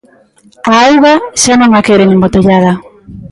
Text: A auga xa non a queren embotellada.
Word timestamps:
A 0.71 0.73
auga 0.87 1.13
xa 1.41 1.53
non 1.57 1.71
a 1.79 1.81
queren 1.87 2.09
embotellada. 2.15 2.73